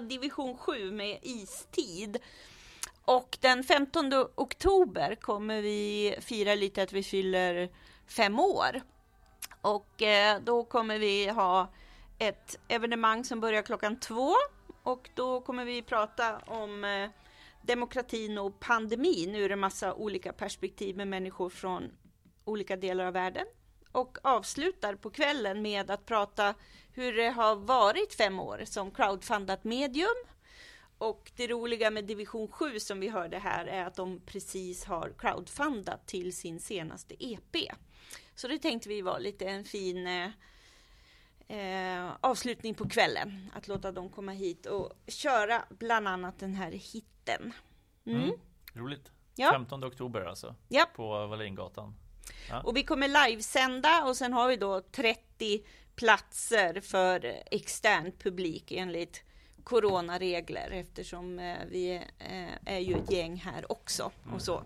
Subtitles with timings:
[0.00, 2.18] division 7 med istid.
[3.04, 7.68] Och den 15 oktober kommer vi fira lite att vi fyller
[8.06, 8.82] fem år.
[9.60, 11.72] Och eh, då kommer vi ha
[12.18, 14.32] ett evenemang som börjar klockan två
[14.82, 17.10] och då kommer vi prata om eh,
[17.62, 21.90] demokratin och pandemin ur en massa olika perspektiv med människor från
[22.44, 23.46] olika delar av världen.
[23.92, 26.54] Och avslutar på kvällen med att prata
[26.96, 30.14] hur det har varit fem år som crowdfundat medium.
[30.98, 35.12] Och det roliga med division 7 som vi hörde här är att de precis har
[35.18, 37.56] crowdfundat till sin senaste EP.
[38.34, 40.30] Så det tänkte vi var lite en fin eh,
[41.58, 43.50] eh, avslutning på kvällen.
[43.54, 47.52] Att låta dem komma hit och köra bland annat den här hitten.
[48.06, 48.22] Mm.
[48.22, 48.36] Mm,
[48.72, 49.10] roligt.
[49.34, 49.50] Ja.
[49.52, 50.54] 15 oktober alltså.
[50.68, 50.86] Ja.
[50.94, 51.94] På Wallingatan.
[52.50, 52.60] Ja.
[52.60, 55.62] Och vi kommer livesända och sen har vi då 30
[55.96, 59.22] platser för extern publik enligt
[59.64, 64.62] coronaregler eftersom eh, vi eh, är ju ett gäng här också och så.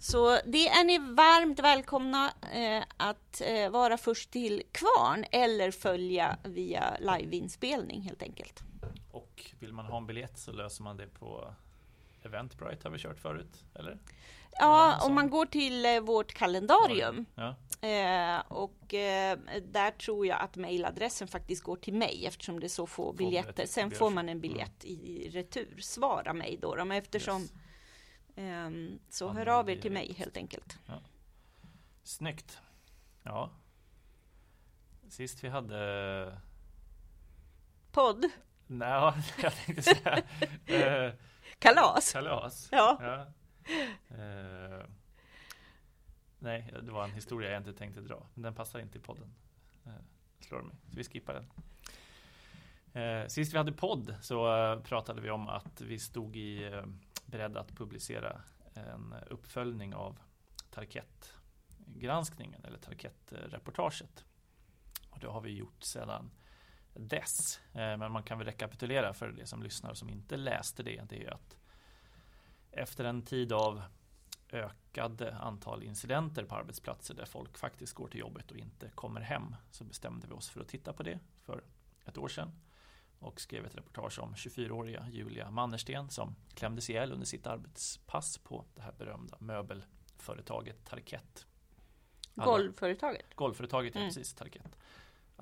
[0.00, 6.96] Så det är ni varmt välkomna eh, att vara först till kvarn eller följa via
[7.00, 8.62] liveinspelning helt enkelt.
[9.10, 11.54] Och vill man ha en biljett så löser man det på
[12.24, 13.98] Eventbrite har vi kört förut, eller?
[14.58, 17.56] Ja, om man går till eh, vårt kalendarium ja.
[17.88, 22.68] eh, och eh, där tror jag att mejladressen faktiskt går till mig eftersom det är
[22.68, 23.66] så få biljetter.
[23.66, 25.78] Sen får man en biljett i retur.
[25.80, 27.52] Svara mig då, då eftersom yes.
[28.36, 28.70] eh,
[29.08, 30.78] så hör av er till mig helt enkelt.
[30.86, 31.00] Ja.
[32.02, 32.58] Snyggt.
[33.22, 33.50] Ja.
[35.08, 36.38] Sist vi hade
[37.92, 38.24] podd.
[38.66, 39.12] Nej,
[39.42, 40.22] jag tänkte säga
[41.62, 42.12] kalas.
[42.12, 42.68] Kalas.
[42.72, 42.98] Ja.
[43.00, 43.26] ja.
[44.10, 44.84] Uh,
[46.38, 48.26] nej, det var en historia jag inte tänkte dra.
[48.34, 49.34] Men den passar inte i podden.
[49.86, 49.92] Uh,
[50.40, 50.76] slår mig.
[50.90, 51.50] Så vi skippar den.
[53.04, 54.44] Uh, sist vi hade podd så
[54.84, 56.82] pratade vi om att vi stod i
[57.26, 58.40] beredda att publicera
[58.74, 60.18] en uppföljning av
[60.70, 64.24] Tarkett-granskningen eller Tarkett-reportaget.
[65.10, 66.30] Och det har vi gjort sedan
[66.94, 67.60] dess.
[67.72, 71.02] Men man kan väl rekapitulera för det som lyssnar som inte läste det.
[71.08, 71.56] Det är att
[72.70, 73.82] efter en tid av
[74.52, 79.56] ökade antal incidenter på arbetsplatser där folk faktiskt går till jobbet och inte kommer hem
[79.70, 81.64] så bestämde vi oss för att titta på det för
[82.04, 82.52] ett år sedan
[83.18, 88.64] och skrev ett reportage om 24-åriga Julia Mannersten som klämdes ihjäl under sitt arbetspass på
[88.74, 91.46] det här berömda möbelföretaget Tarkett.
[92.34, 93.34] Alla, golvföretaget?
[93.34, 94.04] Golvföretaget, mm.
[94.04, 94.76] ja precis, Tarkett.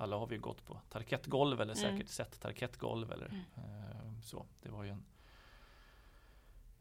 [0.01, 2.07] Alla har vi gått på Tarkettgolv eller säkert mm.
[2.07, 3.41] sett Tarkettgolv eller mm.
[3.55, 4.45] eh, så.
[4.61, 5.03] Det var ju en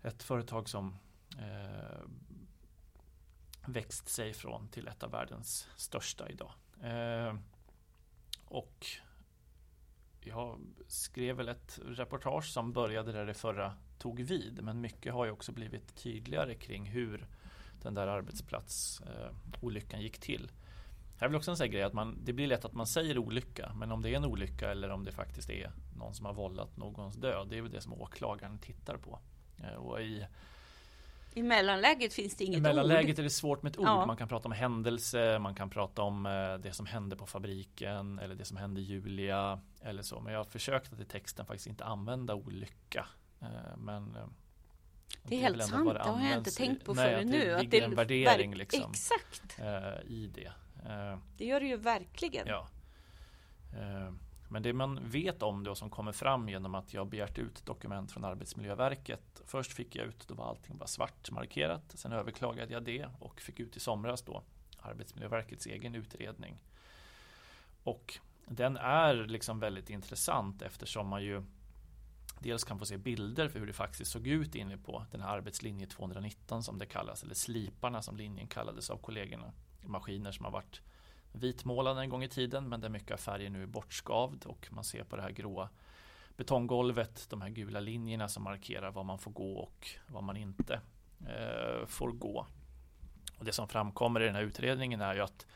[0.02, 0.96] ett företag som
[1.38, 2.00] eh,
[3.66, 6.52] växt sig från till ett av världens största idag.
[6.82, 7.34] Eh,
[8.44, 8.86] och
[10.20, 14.62] jag skrev väl ett reportage som började där det förra tog vid.
[14.62, 17.26] Men mycket har ju också blivit tydligare kring hur
[17.82, 20.50] den där arbetsplatsolyckan eh, gick till.
[21.20, 23.18] Här är väl också en sån grej att man, det blir lätt att man säger
[23.18, 23.72] olycka.
[23.76, 26.76] Men om det är en olycka eller om det faktiskt är någon som har vållat
[26.76, 27.48] någons död.
[27.50, 29.18] Det är väl det som åklagaren tittar på.
[29.62, 30.26] Eh, och i,
[31.34, 33.18] I mellanläget finns det inget I mellanläget ord.
[33.18, 33.86] är det svårt med ett ord.
[33.86, 34.06] Ja.
[34.06, 38.18] Man kan prata om händelse, man kan prata om eh, det som hände på fabriken
[38.18, 40.20] eller det som hände Julia eller så.
[40.20, 43.06] Men jag har försökt att i texten faktiskt inte använda olycka.
[43.40, 44.16] Eh, men
[45.22, 47.38] det är helt sant, det, har jag inte tänkt på förrän nu.
[47.38, 49.60] Det ligger en värdering liksom, exakt.
[50.06, 50.52] i det.
[51.36, 52.46] Det gör det ju verkligen.
[52.46, 52.68] Ja.
[54.48, 57.66] Men det man vet om det och som kommer fram genom att jag begärt ut
[57.66, 59.42] dokument från Arbetsmiljöverket.
[59.46, 61.82] Först fick jag ut, då var allting bara svart markerat.
[61.94, 64.42] Sen överklagade jag det och fick ut i somras då
[64.78, 66.62] Arbetsmiljöverkets egen utredning.
[67.84, 71.42] Och den är liksom väldigt intressant eftersom man ju
[72.38, 75.36] dels kan få se bilder för hur det faktiskt såg ut inne på den här
[75.36, 79.52] arbetslinje 219 som det kallas, eller sliparna som linjen kallades av kollegorna.
[79.82, 80.80] Maskiner som har varit
[81.32, 84.84] vitmålade en gång i tiden men där mycket av färgen nu är bortskavd och man
[84.84, 85.68] ser på det här gråa
[86.36, 90.80] betonggolvet de här gula linjerna som markerar var man får gå och var man inte
[91.26, 92.46] eh, får gå.
[93.38, 95.46] Och det som framkommer i den här utredningen är ju att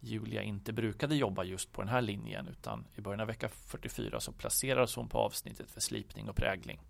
[0.00, 4.20] Julia inte brukade jobba just på den här linjen utan i början av vecka 44
[4.20, 6.80] så placerades hon på avsnittet för slipning och prägling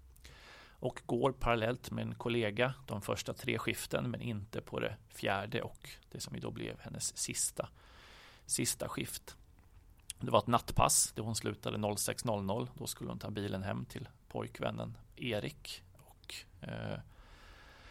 [0.80, 5.62] och går parallellt med en kollega de första tre skiften men inte på det fjärde
[5.62, 7.69] och det som ju då blev hennes sista
[8.46, 9.36] sista skift.
[10.20, 12.69] Det var ett nattpass där hon slutade 06.00.
[12.75, 15.82] Då skulle hon ta bilen hem till pojkvännen Erik.
[15.94, 16.98] Och, eh,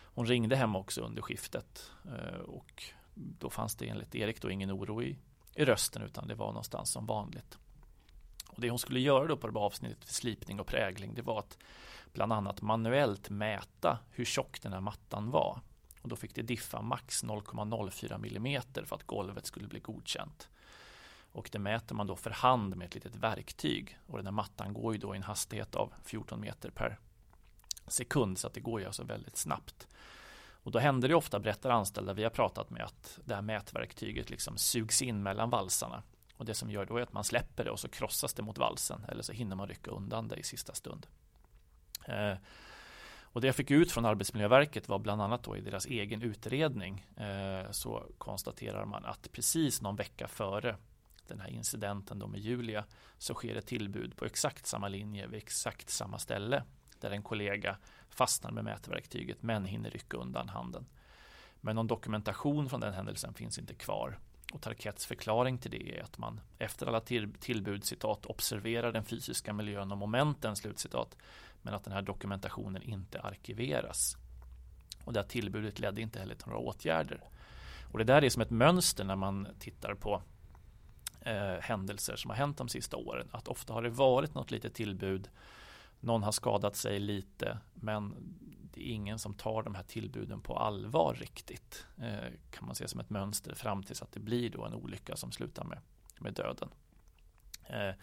[0.03, 2.83] hon ringde hem också under skiftet eh, och
[3.13, 5.17] då fanns det enligt Erik då ingen oro i,
[5.55, 7.57] i rösten utan det var någonstans som vanligt.
[8.47, 11.39] Och det hon skulle göra då på det avsnittet för slipning och prägling det var
[11.39, 11.57] att
[12.17, 15.61] bland annat manuellt mäta hur tjock den här mattan var.
[16.01, 20.49] Och då fick det diffa max 0,04 mm för att golvet skulle bli godkänt.
[21.31, 23.99] Och det mäter man då för hand med ett litet verktyg.
[24.07, 26.99] Och den här mattan går ju då i en hastighet av 14 meter per
[27.87, 29.87] sekund så att det går ju alltså väldigt snabbt.
[30.49, 34.29] Och då händer det ofta, berättar anställda vi har pratat med, att det här mätverktyget
[34.29, 36.03] liksom sugs in mellan valsarna.
[36.37, 38.57] Och det som gör då är att man släpper det och så krossas det mot
[38.57, 41.07] valsen eller så hinner man rycka undan det i sista stund.
[42.07, 42.37] Eh,
[43.21, 47.07] och det jag fick ut från Arbetsmiljöverket var bland annat då i deras egen utredning
[47.17, 50.75] eh, så konstaterar man att precis någon vecka före
[51.27, 52.85] den här incidenten då med Julia
[53.17, 56.63] så sker ett tillbud på exakt samma linje vid exakt samma ställe
[56.99, 57.77] där en kollega
[58.09, 60.85] fastnar med mätverktyget men hinner rycka undan handen.
[61.61, 64.19] Men någon dokumentation från den händelsen finns inte kvar.
[64.53, 67.01] Och Tarkets förklaring till det är att man efter alla
[67.39, 71.17] tillbud citat observerar den fysiska miljön och momenten slutcitat
[71.61, 74.17] men att den här dokumentationen inte arkiveras.
[75.03, 77.23] Och det här tillbudet ledde inte heller till några åtgärder.
[77.91, 80.21] Och det där är som ett mönster när man tittar på
[81.21, 83.27] eh, händelser som har hänt de sista åren.
[83.31, 85.29] Att ofta har det varit något litet tillbud
[85.99, 88.15] någon har skadat sig lite men
[88.73, 91.85] det är ingen som tar de här tillbuden på allvar riktigt.
[91.97, 95.15] Eh, kan man se som ett mönster fram tills att det blir då en olycka
[95.15, 95.79] som slutar med,
[96.19, 96.69] med döden.
[97.69, 97.93] Eh,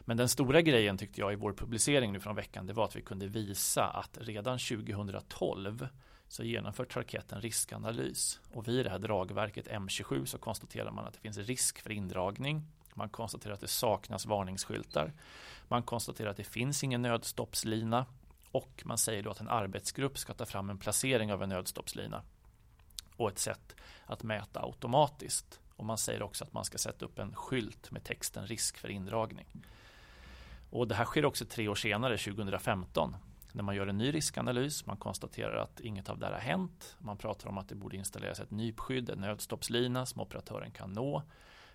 [0.00, 2.96] men den stora grejen tyckte jag i vår publicering nu från veckan det var att
[2.96, 5.88] vi kunde visa att redan 2012
[6.28, 11.14] så genomför Tarkett en riskanalys och vid det här dragverket M27 så konstaterar man att
[11.14, 12.64] det finns risk för indragning.
[12.94, 15.12] Man konstaterar att det saknas varningsskyltar.
[15.68, 18.06] Man konstaterar att det finns ingen nödstoppslina
[18.50, 22.22] och man säger då att en arbetsgrupp ska ta fram en placering av en nödstoppslina
[23.16, 23.76] och ett sätt
[24.06, 25.60] att mäta automatiskt.
[25.78, 28.88] Och man säger också att man ska sätta upp en skylt med texten risk för
[28.88, 29.46] indragning.
[30.70, 33.16] Och det här sker också tre år senare, 2015,
[33.52, 34.86] när man gör en ny riskanalys.
[34.86, 36.96] Man konstaterar att inget av det här har hänt.
[36.98, 41.22] Man pratar om att det borde installeras ett nypskydd, en nödstoppslina som operatören kan nå.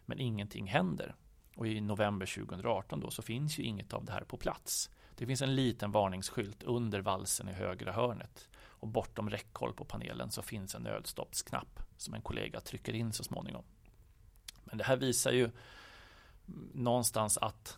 [0.06, 1.15] Men ingenting händer.
[1.56, 4.89] Och i november 2018 då så finns ju inget av det här på plats.
[5.15, 10.31] Det finns en liten varningsskylt under valsen i högra hörnet och bortom räckhåll på panelen
[10.31, 13.63] så finns en nödstoppsknapp som en kollega trycker in så småningom.
[14.73, 15.51] Men det här visar ju
[16.73, 17.77] någonstans att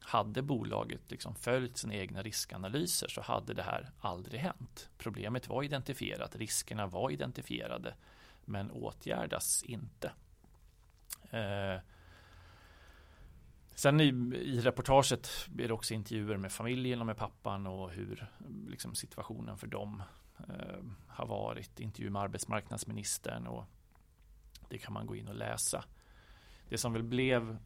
[0.00, 4.88] hade bolaget liksom följt sina egna riskanalyser så hade det här aldrig hänt.
[4.98, 7.94] Problemet var identifierat, riskerna var identifierade
[8.44, 10.12] men åtgärdas inte.
[11.30, 11.80] Eh,
[13.74, 18.26] Sen i, i reportaget är det också intervjuer med familjen och med pappan och hur
[18.68, 20.02] liksom, situationen för dem
[20.38, 21.80] eh, har varit.
[21.80, 23.64] Intervju med arbetsmarknadsministern och
[24.68, 25.84] det kan man gå in och läsa.
[26.72, 27.58] Det som väl blev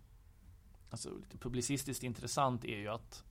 [0.90, 3.24] alltså, lite publicistiskt intressant är ju att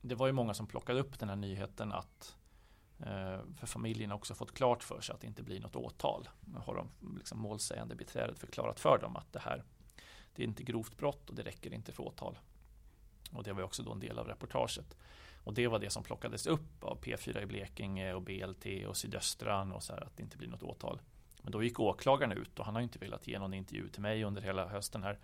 [0.00, 2.36] det var ju många som plockade upp den här nyheten att
[2.98, 6.28] eh, för familjen också fått klart för sig att det inte blir något åtal.
[6.40, 9.64] Nu har de liksom målsägande beträdet förklarat för dem att det här
[10.34, 12.38] det är inte grovt brott och det räcker inte för åtal.
[13.32, 14.96] Och det var också då en del av reportaget.
[15.44, 19.72] Och det var det som plockades upp av P4 i Blekinge och BLT och Sydöstran
[19.72, 21.00] och så här att det inte blir något åtal.
[21.42, 24.24] Men då gick åklagaren ut och han har inte velat ge någon intervju till mig
[24.24, 25.18] under hela hösten här.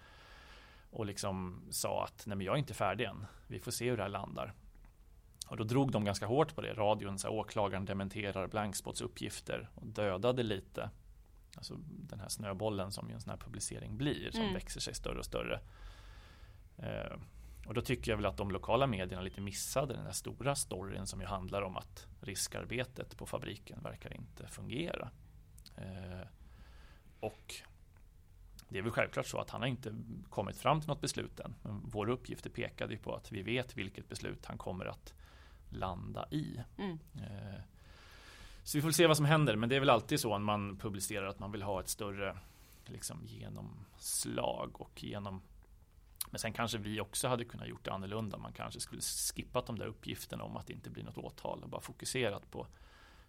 [0.90, 3.26] Och liksom sa att nej men jag är inte färdig än.
[3.46, 4.52] Vi får se hur det här landar.
[5.46, 6.75] Och då drog de ganska hårt på det.
[6.75, 10.90] Radion, så här, åklagaren dementerar Blankspots uppgifter och dödade lite
[11.58, 14.54] Alltså den här snöbollen som en sån här publicering blir som mm.
[14.54, 15.60] växer sig större och större.
[16.76, 17.16] Eh,
[17.66, 21.06] och då tycker jag väl att de lokala medierna lite missade den här stora storyn
[21.06, 25.10] som ju handlar om att riskarbetet på fabriken verkar inte fungera.
[25.80, 26.26] Eh,
[27.20, 27.54] och
[28.68, 29.94] det är väl självklart så att han har inte
[30.28, 31.54] kommit fram till något beslut än.
[31.62, 35.14] Men våra uppgifter pekade ju på att vi vet vilket beslut han kommer att
[35.68, 36.61] landa i.
[36.78, 36.99] Mm.
[37.14, 37.61] Eh,
[38.62, 39.56] så vi får se vad som händer.
[39.56, 42.38] Men det är väl alltid så när man publicerar att man vill ha ett större
[42.87, 45.42] liksom, genomslag och genom
[46.30, 48.38] men sen kanske vi också hade kunnat gjort det annorlunda.
[48.38, 51.68] Man kanske skulle skippat de där uppgifterna om att det inte blir något åtal och
[51.68, 52.66] bara fokuserat på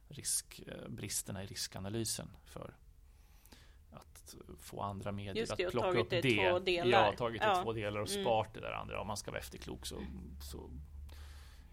[0.10, 2.74] risk, eh, bristerna i riskanalysen för
[3.92, 6.22] att få andra medier det, att plocka upp det.
[6.22, 7.06] Två delar.
[7.06, 7.64] Ja, tagit det ja.
[7.64, 8.24] två delar och mm.
[8.24, 9.02] sparat det där andra.
[9.02, 10.02] Om man ska vara efterklok så,
[10.52, 10.70] så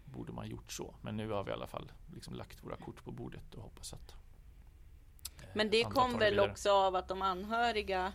[0.05, 0.95] borde man gjort så.
[1.01, 3.93] Men nu har vi i alla fall liksom lagt våra kort på bordet och hoppas
[3.93, 8.13] att eh, Men det kom väl också av att de anhöriga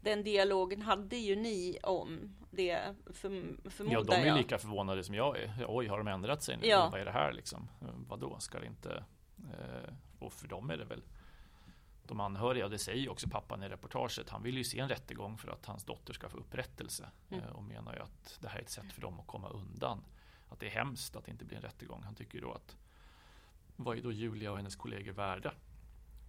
[0.00, 3.30] den dialogen hade ju ni om det för,
[3.70, 4.36] förmodar Ja, de är jag.
[4.36, 5.64] lika förvånade som jag är.
[5.68, 6.66] Oj, har de ändrat sig nu?
[6.66, 6.88] Ja.
[6.92, 7.68] Vad är det här liksom?
[8.08, 9.04] Vadå, ska det inte?
[9.52, 11.02] Eh, och för dem är det väl
[12.08, 15.38] de anhöriga, det säger ju också pappan i reportaget, han vill ju se en rättegång
[15.38, 17.10] för att hans dotter ska få upprättelse.
[17.30, 17.44] Mm.
[17.44, 20.04] Eh, och menar ju att det här är ett sätt för dem att komma undan.
[20.48, 22.02] Att det är hemskt att det inte blir en rättegång.
[22.02, 22.76] Han tycker ju då att
[23.76, 25.54] vad är då Julia och hennes kollegor värda?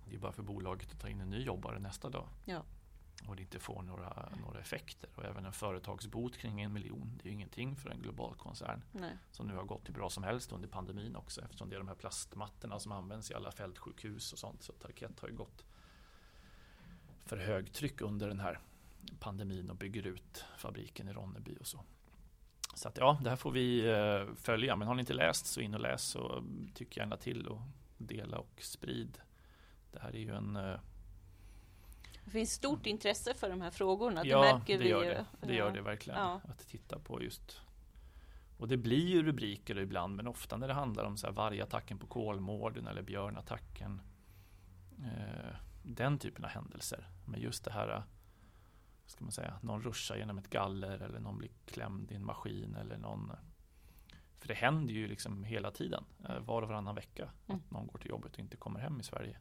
[0.06, 2.28] Det är bara för bolaget att ta in en ny jobbare nästa dag.
[2.46, 2.64] Ja.
[3.28, 5.10] Och det inte får några, några effekter.
[5.16, 8.84] Och även en företagsbot kring en miljon, det är ju ingenting för en global koncern.
[8.92, 9.18] Nej.
[9.32, 11.42] Som nu har gått hur bra som helst under pandemin också.
[11.42, 14.64] Eftersom det är de här plastmattorna som används i alla fältsjukhus och sånt.
[14.64, 15.66] Så Tarkett har ju gått
[17.26, 18.60] för högtryck under den här
[19.20, 21.84] pandemin och bygger ut fabriken i Ronneby och så.
[22.74, 24.76] Så att ja, det här får vi eh, följa.
[24.76, 27.62] Men har ni inte läst så in och läs och tyck gärna till och
[27.98, 29.18] dela och sprid.
[29.92, 30.80] Det här är ju en eh,
[32.30, 34.26] det finns stort intresse för de här frågorna.
[34.26, 35.10] Ja, det märker det vi gör ju.
[35.10, 35.26] det.
[35.42, 36.20] Det gör det verkligen.
[36.20, 36.42] Ja.
[36.44, 37.62] Att titta på just
[38.58, 41.98] och det blir ju rubriker ibland, men ofta när det handlar om så här vargattacken
[42.00, 44.02] på Kolmården eller björnattacken.
[45.00, 47.08] Eh, den typen av händelser.
[47.26, 48.04] Men just det här,
[49.06, 52.76] ska man säga, någon ruschar genom ett galler eller någon blir klämd i en maskin
[52.76, 53.32] eller någon
[54.40, 57.60] för det händer ju liksom hela tiden, eh, var och varannan vecka, Mm.
[57.62, 59.38] att någon går till jobbet och inte kommer hem i Sverige.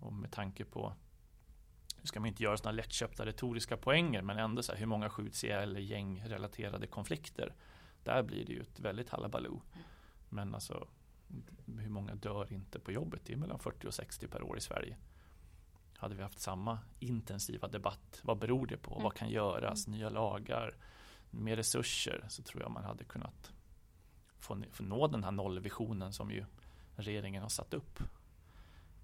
[0.00, 0.94] Och med tanke på,
[2.02, 5.10] nu ska man inte göra sådana lättköpta retoriska poänger, men ändå så här, hur många
[5.10, 7.54] skjuts ihjäl i gängrelaterade konflikter?
[8.04, 9.62] Där blir det ju ett väldigt halabaloo.
[10.28, 10.88] Men alltså,
[11.66, 13.20] hur många dör inte på jobbet?
[13.24, 14.96] Det är mellan 40 och 60 per år i Sverige.
[15.96, 18.90] Hade vi haft samma intensiva debatt, vad beror det på?
[18.90, 19.02] Mm.
[19.02, 19.86] Vad kan göras?
[19.86, 20.76] Nya lagar,
[21.30, 23.52] mer resurser, så tror jag man hade kunnat
[24.38, 26.44] få, få nå den här nollvisionen som ju
[26.96, 28.02] regeringen har satt upp.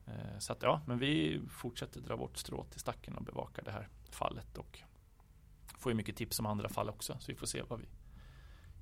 [0.09, 3.71] Eh, Så att ja, men vi fortsätter dra vårt strå till stacken och bevaka det
[3.71, 4.79] här fallet och
[5.79, 7.87] får ju mycket tips om andra fall också så vi får se vad vi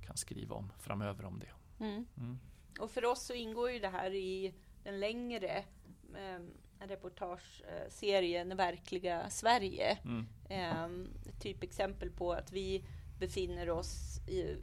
[0.07, 1.85] kan skriva om framöver om det.
[1.85, 2.07] Mm.
[2.17, 2.39] Mm.
[2.81, 4.55] Och för oss så ingår ju det här i
[4.85, 5.65] den längre
[6.15, 6.41] eh,
[6.81, 9.99] reportageserien Verkliga Sverige.
[10.05, 10.27] Mm.
[10.49, 10.85] Eh,
[11.29, 12.85] ett typexempel på att vi
[13.19, 14.57] befinner oss i,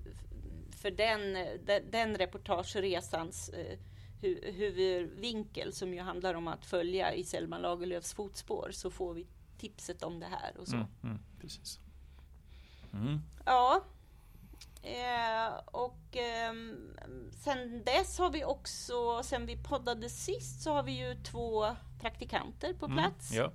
[0.71, 1.33] för den,
[1.65, 3.79] den, den reportageresans eh,
[4.23, 9.27] hu, huvudvinkel som ju handlar om att följa i Selma Lagerlöfs fotspår så får vi
[9.57, 10.75] tipset om det här och så.
[10.75, 10.87] Mm.
[11.03, 11.19] Mm.
[11.41, 11.79] Precis.
[12.93, 13.19] Mm.
[13.45, 13.83] Ja.
[14.83, 16.53] Eh, och eh,
[17.43, 22.73] sen dess har vi också, sen vi poddade sist så har vi ju två praktikanter
[22.73, 23.31] på plats.
[23.31, 23.43] Mm.
[23.43, 23.51] Ja.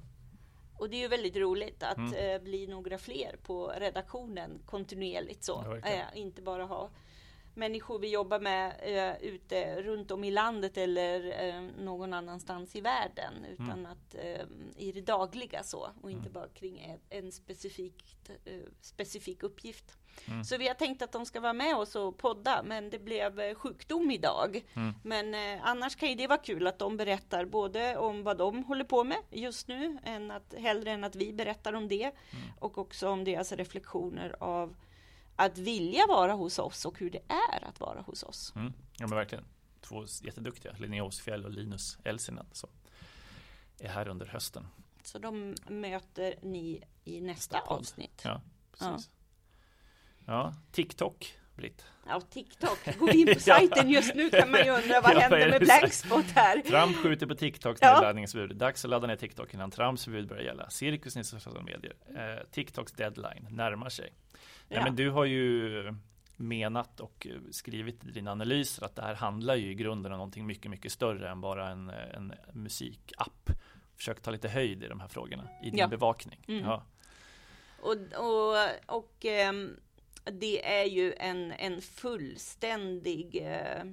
[0.78, 2.14] Och det är ju väldigt roligt att Mm.
[2.14, 5.78] eh, bli några fler på redaktionen kontinuerligt så.
[5.82, 6.90] Ja, eh, inte bara ha
[7.58, 12.80] människor vi jobbar med eh, ute runt om i landet eller eh, någon annanstans i
[12.80, 13.34] världen.
[13.52, 13.86] Utan Mm.
[13.92, 14.46] att eh,
[14.76, 16.32] i det dagliga så och inte Mm.
[16.32, 16.78] bara kring
[17.10, 19.98] en, en specifikt, eh, specifik uppgift.
[20.28, 20.44] Mm.
[20.44, 23.40] Så vi har tänkt att de ska vara med oss och podda men det blev
[23.40, 24.64] eh, sjukdom idag.
[24.74, 24.94] Mm.
[25.04, 28.64] Men eh, annars kan ju det vara kul att de berättar både om vad de
[28.64, 32.02] håller på med just nu, än att, hellre än att vi berättar om det.
[32.04, 32.12] Mm.
[32.58, 34.74] Och också om deras reflektioner av
[35.38, 38.52] att vilja vara hos oss och hur det är att vara hos oss.
[38.56, 38.72] Mm.
[38.98, 39.44] Ja men verkligen.
[39.80, 42.70] Två jätteduktiga, Linnea Åsfjäll och Linus Elsinen som
[43.78, 44.66] är här under hösten.
[45.02, 48.22] Så de möter ni i nästa avsnitt.
[48.24, 48.42] Ja,
[48.72, 49.10] precis.
[50.26, 51.86] Ja, TikTok, Britt.
[52.06, 52.78] Ja, TikTok.
[52.98, 55.60] Går vi in på sajten just nu kan man ju undra vad Ja, händer med
[55.60, 56.58] Blankspot här?
[56.60, 57.92] Trump skjuter på TikToks Ja.
[57.94, 58.56] nedladdningsförbud.
[58.56, 60.70] Dags att ladda ner TikTok innan Trumps förbud börjar gälla.
[60.70, 61.94] Cirkus i sociala medier.
[62.16, 64.12] Eh, TikToks deadline närmar sig.
[64.32, 64.38] Ja.
[64.76, 64.82] Ja.
[64.84, 65.94] men du har ju
[66.36, 70.18] menat och eh, skrivit i dina analyser att det här handlar ju i grunden om
[70.18, 73.50] någonting mycket, mycket större än bara en, eh, en musikapp.
[73.96, 75.88] Försök ta lite höjd i de här frågorna i din Ja.
[75.88, 76.44] bevakning.
[76.48, 76.64] Mm.
[76.64, 76.82] Ja.
[77.80, 78.56] Och, och,
[78.96, 79.76] och ehm,
[80.32, 83.84] det är ju en, en fullständig eh,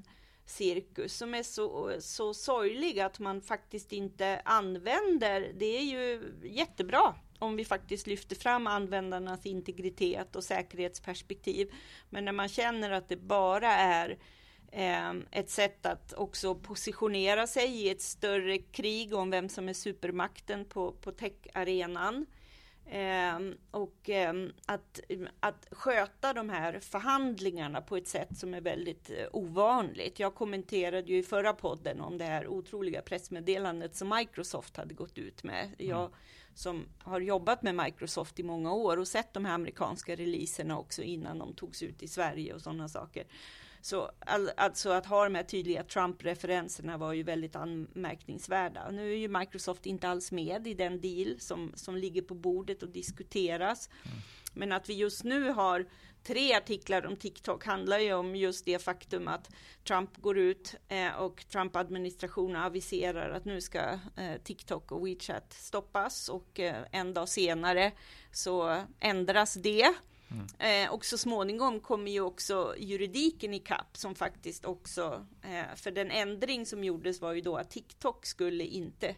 [0.45, 5.51] cirkus som är så, så sorglig att man faktiskt inte använder.
[5.57, 11.73] Det är ju jättebra om vi faktiskt lyfter fram användarnas integritet och säkerhetsperspektiv.
[12.09, 14.17] Men när man känner att det bara är
[14.71, 19.73] eh, ett sätt att också positionera sig i ett större krig om vem som är
[19.73, 21.53] supermakten på, på techarenan.
[21.53, 22.25] arenan
[22.89, 24.99] Ehm, och ehm, att,
[25.39, 30.19] att sköta de här förhandlingarna på ett sätt som är väldigt eh, ovanligt.
[30.19, 35.17] Jag kommenterade ju i förra podden om det här otroliga pressmeddelandet som Microsoft hade gått
[35.17, 35.69] ut med.
[35.77, 36.11] Jag
[36.53, 41.01] som har jobbat med Microsoft i många år och sett de här amerikanska releaserna också
[41.01, 43.23] innan de togs ut i Sverige och sådana saker.
[43.85, 48.91] Så all, alltså att ha de här tydliga Trump-referenserna var ju väldigt anmärkningsvärda.
[48.91, 52.83] Nu är ju Microsoft inte alls med i den deal som, som ligger på bordet
[52.83, 53.89] och diskuteras.
[54.53, 55.85] Men att vi just nu har
[56.23, 59.49] tre artiklar om TikTok handlar ju om just det faktum att
[59.87, 63.79] Trump går ut eh, och Trump-administrationen aviserar att nu ska
[64.15, 67.91] eh, TikTok och WeChat stoppas och eh, en dag senare
[68.31, 69.95] så ändras det.
[70.31, 70.91] Mm.
[70.91, 76.11] och så småningom kommer ju också juridiken i kapp som faktiskt också, eh, för den
[76.11, 79.15] ändring som gjordes var ju då att TikTok skulle inte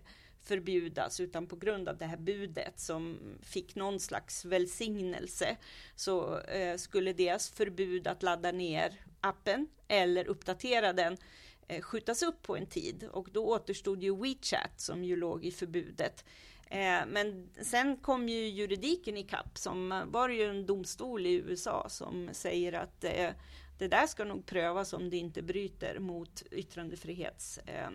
[0.48, 5.58] förbjudas utan på grund av det här budet som fick någon slags välsignelse
[5.96, 11.18] så eh, skulle deras förbud att ladda ner appen eller uppdatera den
[11.68, 15.52] eh, skjutas upp på en tid och då återstod ju WeChat som ju låg i
[15.52, 16.26] förbudet.
[16.70, 21.86] Eh, men sen kom ju juridiken i kapp som var ju en domstol i USA
[21.90, 23.30] som säger att eh,
[23.78, 27.90] det där ska nog prövas om det inte bryter mot yttrandefrihets eh,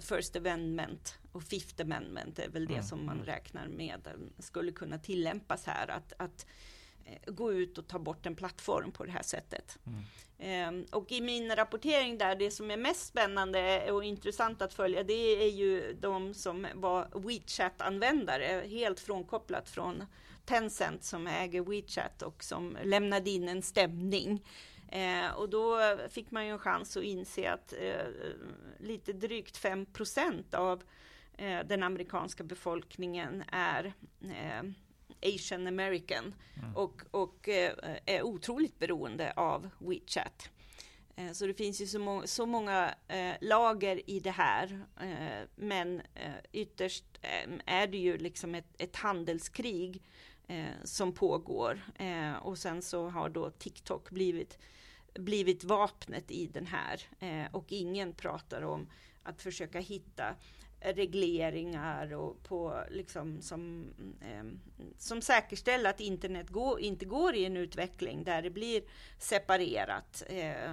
[0.00, 2.84] First Amendment och Fifth Amendment är väl det mm.
[2.84, 3.26] som man mm.
[3.26, 4.08] räknar med
[4.38, 5.90] skulle kunna tillämpas här.
[5.90, 6.46] Att, att
[7.26, 9.78] gå ut och ta bort en plattform på det här sättet.
[9.86, 10.04] Mm.
[10.68, 15.02] Um, och i min rapportering där, det som är mest spännande och intressant att följa,
[15.02, 20.04] det är ju de som var WeChat-användare, helt frånkopplat från
[20.44, 24.42] Tencent som äger WeChat och som lämnade in en stämning
[24.92, 28.06] Eh, och då fick man ju en chans att inse att eh,
[28.78, 30.82] lite drygt 5% av
[31.36, 33.92] eh, den amerikanska befolkningen är
[34.22, 34.62] eh,
[35.22, 36.76] Asian American mm.
[36.76, 37.72] och, och eh,
[38.06, 40.50] är otroligt beroende av WeChat.
[41.16, 42.94] Eh, så det finns ju så, må så många
[43.40, 44.84] lager i det här.
[45.54, 46.02] men
[46.52, 47.04] ytterst
[47.66, 50.02] är det ju liksom ett, ett handelskrig
[50.84, 51.80] som pågår.
[52.40, 54.58] och sen så har då TikTok blivit
[55.14, 58.88] blivit vapnet i den här eh, och ingen pratar om
[59.22, 60.34] att försöka hitta
[60.84, 64.44] regleringar och på liksom som, eh,
[64.98, 68.82] som säkerställer att internet går, inte går i en utveckling där det blir
[69.18, 70.72] separerat eh,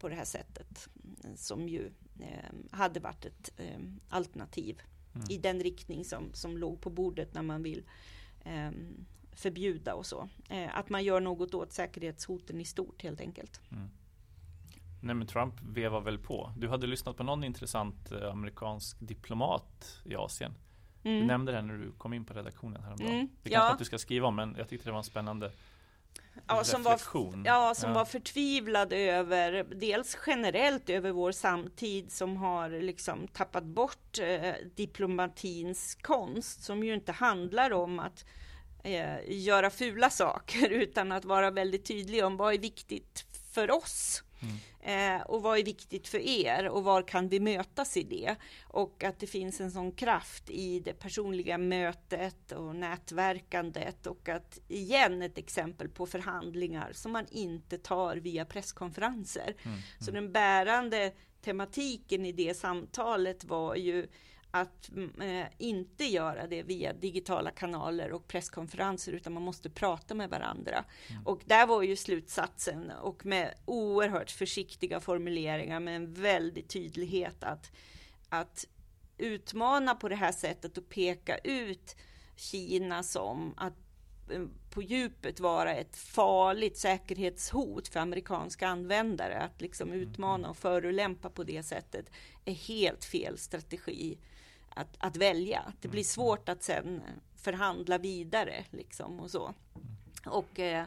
[0.00, 0.88] på det här sättet
[1.36, 4.80] som ju eh, hade varit ett eh, alternativ
[5.14, 5.26] mm.
[5.30, 7.84] i den riktning som, som låg på bordet när man vill
[8.44, 8.70] eh,
[9.32, 10.28] förbjuda och så.
[10.48, 13.60] Eh, att man gör något åt säkerhetshoten i stort helt enkelt.
[13.70, 13.88] Mm.
[15.00, 16.52] Nej men Trump vevar väl på.
[16.56, 20.54] Du hade lyssnat på någon intressant eh, amerikansk diplomat i Asien.
[21.04, 21.20] Mm.
[21.20, 23.14] Du nämnde det när du kom in på redaktionen häromdagen.
[23.14, 23.28] Mm.
[23.42, 23.72] Det kanske ja.
[23.72, 25.52] att du ska skriva om men jag tyckte det var en spännande
[26.46, 27.00] ja, som var,
[27.44, 27.94] ja, som ja.
[27.94, 35.94] var förtvivlad över, dels generellt över vår samtid som har liksom tappat bort eh, diplomatins
[35.94, 38.24] konst, som ju inte handlar om att
[38.84, 44.22] eh, göra fula saker utan att vara väldigt tydlig om vad är viktigt för oss.
[44.40, 44.56] Mm.
[44.80, 48.36] Eh, och vad är viktigt för er och var kan vi mötas i det?
[48.64, 54.58] Och att det finns en sån kraft i det personliga mötet och nätverkandet och att
[54.68, 59.56] igen ett exempel på förhandlingar som man inte tar via presskonferenser.
[59.62, 59.78] Mm.
[60.00, 61.12] Så den bärande
[61.44, 64.06] tematiken i det samtalet var ju
[64.50, 70.30] att eh, inte göra det via digitala kanaler och presskonferenser utan man måste prata med
[70.30, 70.84] varandra.
[71.10, 71.26] Mm.
[71.26, 77.72] Och där var ju slutsatsen och med oerhört försiktiga formuleringar med en väldig tydlighet att,
[78.28, 78.66] att
[79.18, 81.96] utmana på det här sättet och peka ut
[82.36, 83.74] Kina som att
[84.30, 89.38] eh, på djupet vara ett farligt säkerhetshot för amerikanska användare.
[89.38, 90.00] Att liksom mm.
[90.00, 92.10] utmana och förolämpa på det sättet
[92.44, 94.18] är helt fel strategi
[94.78, 95.72] att, att välja.
[95.80, 96.04] Det blir mm.
[96.04, 97.02] svårt att sen
[97.36, 99.54] förhandla vidare liksom och så.
[100.26, 100.84] Och eh,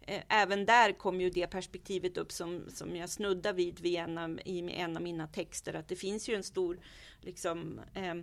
[0.00, 4.18] eh, även där kom ju det perspektivet upp som, som jag snuddar vid, vid en
[4.18, 6.78] av, i en av mina texter, att det finns ju en stor
[7.20, 8.14] liksom, eh,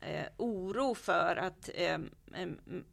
[0.00, 1.98] eh, oro för att eh,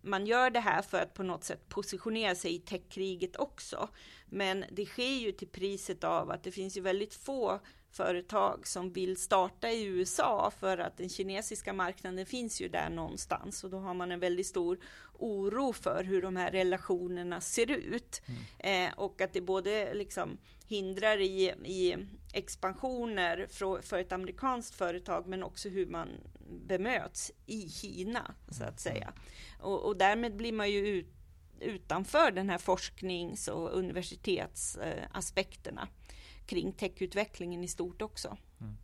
[0.01, 3.89] man gör det här för att på något sätt positionera sig i techkriget också.
[4.25, 7.59] Men det sker ju till priset av att det finns ju väldigt få
[7.97, 13.63] företag som vill starta i USA för att den kinesiska marknaden finns ju där någonstans
[13.63, 14.79] och då har man en väldigt stor
[15.13, 18.41] oro för hur de här relationerna ser ut mm.
[18.89, 21.95] eh, och att det både liksom hindrar i, i
[22.33, 26.09] expansioner för, för ett amerikanskt företag men också hur man
[26.67, 29.07] bemöts i Kina så att säga.
[29.07, 29.19] Mm.
[29.59, 31.07] Och, och därmed blir man ju ut,
[31.59, 35.87] utanför den här forsknings och universitetsaspekterna
[36.47, 38.37] kring techutvecklingen i stort också.
[38.61, 38.77] Mm.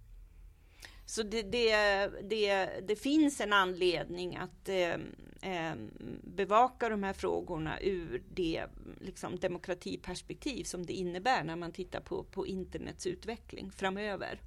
[1.06, 4.96] Så det, det, det, det, finns en anledning att eh,
[5.42, 5.76] eh,
[6.24, 8.66] bevaka de här frågorna ur det
[9.00, 14.42] liksom, demokratiperspektiv som det innebär när man tittar på, på internets utveckling framöver.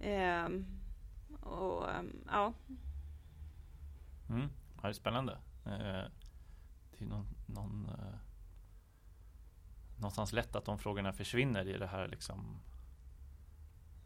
[0.00, 0.48] Eh,
[1.40, 1.84] och,
[2.26, 2.52] ja.
[4.28, 4.48] Mm,
[4.82, 5.32] det är spännande.
[5.66, 6.10] Eh,
[6.98, 8.18] det är någon, någon, eh,
[10.04, 12.60] någonstans lätt att de frågorna försvinner i det här liksom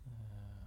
[0.06, 0.66] eh,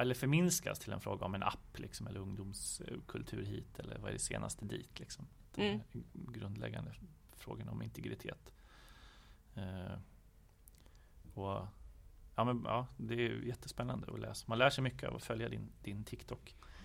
[0.00, 4.12] eller förminskas till en fråga om en app liksom, eller ungdomskultur hit eller vad är
[4.12, 4.98] det senaste dit.
[5.00, 5.26] Liksom.
[5.54, 5.80] De Mm.
[6.12, 6.94] grundläggande
[7.36, 8.54] frågorna om integritet.
[9.54, 9.98] Eh,
[11.34, 11.66] och,
[12.36, 14.44] ja, men, ja, det är jättespännande att läsa.
[14.48, 16.04] Man lär sig mycket av att följa din, din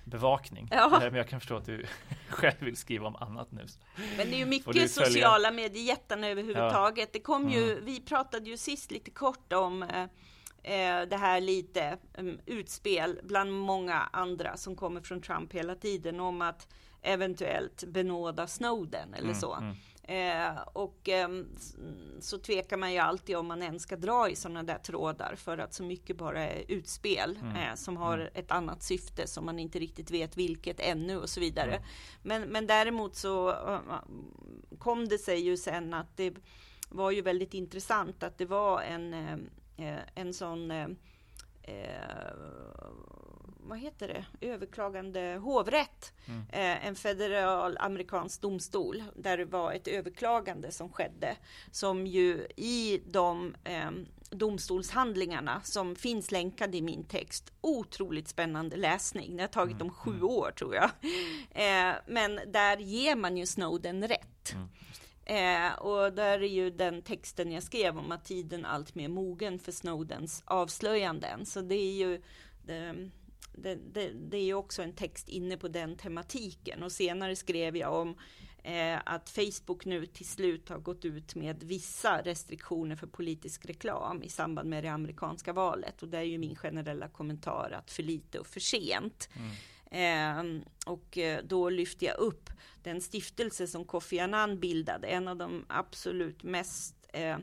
[0.06, 0.68] TikTok-bevakning.
[0.72, 0.86] Ja.
[0.96, 1.86] Eh, Men jag kan förstå att du
[2.30, 3.66] själv vill skriva om annat nu.
[4.18, 7.14] Men det är ju mycket sociala mediejättarna överhuvudtaget.
[7.14, 7.86] Det kom ju, Mm.
[7.86, 10.02] vi pratade ju sist lite kort om eh,
[10.64, 16.20] eh, det här lite um, utspel bland många andra som kommer från Trump hela tiden
[16.20, 16.68] om att
[17.02, 19.54] eventuellt benåda Snowden eller Mm, så.
[19.56, 19.76] mm.
[20.10, 21.76] Eh, och s-
[22.20, 25.58] så tvekar man ju alltid om man ens ska dra i sådana där trådar för
[25.58, 27.56] att så mycket bara är utspel Mm.
[27.56, 28.32] eh, som har Mm.
[28.36, 31.72] ett annat syfte som man inte riktigt vet vilket ännu och så vidare.
[31.76, 31.84] Mm.
[32.24, 33.80] Men, men däremot så eh,
[34.80, 36.34] kom det sig ju sen att det
[36.90, 39.38] var ju väldigt intressant att det var en, eh,
[39.78, 40.88] eh, en sån eh,
[41.62, 42.26] eh,
[43.70, 46.42] vad heter det, överklagande hovrätt, Mm.
[46.50, 51.36] eh, en federal amerikansk domstol, där det var ett överklagande som skedde,
[51.72, 53.92] som ju i de eh,
[54.30, 59.36] domstolshandlingarna som finns länkade i min text, otroligt spännande läsning.
[59.38, 60.24] Det har tagit Mm, dem sju mm.
[60.24, 60.90] år tror jag.
[61.52, 64.54] Eh, men där ger man ju Snowden rätt.
[64.54, 64.68] Mm.
[65.26, 69.60] Eh, och där är ju den texten jag skrev om att tiden allt mer mogen
[69.60, 71.46] för Snowdens avslöjanden.
[71.46, 72.22] Så det är ju
[72.66, 73.10] det,
[73.62, 76.84] det, det, det är också en text inne på den tematiken.
[76.84, 78.16] Och senare skrev jag om
[78.64, 84.24] eh, att Facebook nu till slut har gått ut med vissa restriktioner för politisk reklam
[84.24, 86.02] i samband med det amerikanska valet.
[86.02, 89.30] Och det är ju min generella kommentar att för lite och för sent.
[89.34, 89.52] Mm.
[89.92, 92.50] Eh, och då lyfte jag upp
[92.84, 97.38] den stiftelse som Kofi Annan bildade, en av de absolut mest eh,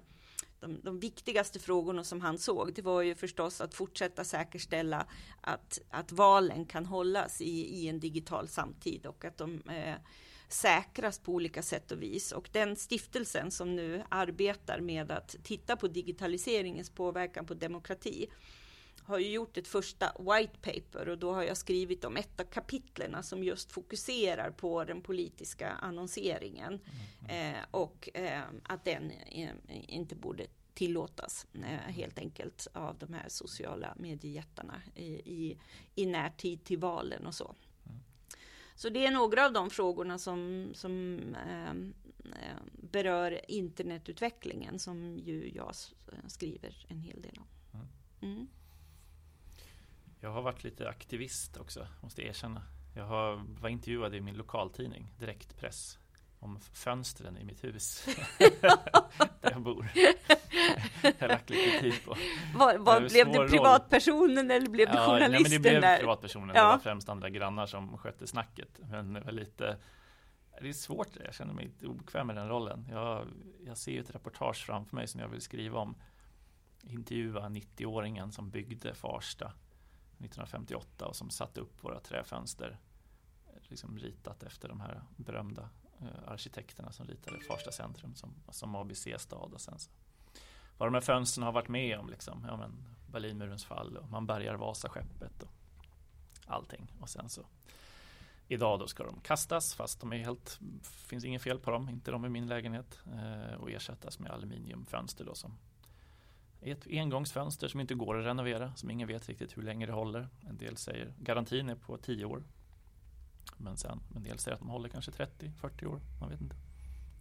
[0.66, 5.06] de, de viktigaste frågorna som han såg, det var ju förstås att fortsätta säkerställa
[5.40, 9.94] att, att valen kan hållas i, i en digital samtid och att de eh,
[10.48, 12.32] säkras på olika sätt och vis.
[12.32, 18.26] Och den stiftelsen som nu arbetar med att titta på digitaliseringens påverkan på demokrati
[19.06, 22.44] har ju gjort ett första white paper och då har jag skrivit om ett av
[22.44, 26.80] kapitlerna som just fokuserar på den politiska annonseringen
[27.28, 33.28] eh, och eh, att den eh, inte borde tillåtas eh, helt enkelt av de här
[33.28, 35.58] sociala mediejättarna i, i,
[35.94, 37.54] i närtid till valen och så.
[38.74, 45.52] Så det är några av de frågorna som, som eh, eh, berör internetutvecklingen som ju
[45.54, 45.74] jag
[46.26, 47.46] skriver en hel del om.
[48.20, 48.48] Mm.
[50.26, 52.62] Jag har varit lite aktivist också, måste jag erkänna.
[52.94, 55.98] Jag har, var intervjuad i min lokaltidning, Direktpress,
[56.38, 58.04] om fönstren i mitt hus.
[58.38, 59.88] där jag bor.
[61.02, 62.16] jag har lagt lite tid på.
[62.54, 63.48] Var, Det var, är blev det roll.
[63.48, 65.98] privatpersonen eller blev det nej, men journalisten det blev där?
[65.98, 66.56] privatpersonen.
[66.56, 66.62] Ja.
[66.62, 68.80] Det var främst andra grannar som skötte snacket.
[68.90, 69.76] Men det var lite
[70.60, 72.86] det är svårt, jag känner mig lite obekväm med den rollen.
[72.90, 73.26] Jag,
[73.66, 75.94] jag ser ju ett reportage framför mig som jag vill skriva om.
[76.82, 79.52] Intervjua 90-åringen som byggde Farsta
[80.18, 82.78] 1958 och som satte upp våra träfönster.
[83.68, 85.68] Liksom ritat efter de här berömda
[86.00, 89.52] eh, arkitekterna som ritade Farsta centrum som, som ABC-stad.
[89.54, 89.90] Och sen så
[90.78, 92.10] vad de här fönstren har varit med om.
[92.10, 92.44] Liksom.
[92.48, 95.50] Ja, men Berlinmurens fall och man bärgar Vasaskeppet och
[96.46, 96.92] allting.
[97.00, 97.46] Och sen så
[98.48, 102.10] Idag då ska de kastas fast de är helt, finns inget fel på dem, inte
[102.10, 105.58] de i min lägenhet eh, och ersättas med aluminiumfönster då som
[106.60, 110.28] ett engångsfönster som inte går att renovera, som ingen vet riktigt hur länge det håller.
[110.48, 112.42] En del säger garantin är på 10 år.
[113.56, 116.56] Men sen, en del säger att de håller kanske 30-40 år, man vet inte.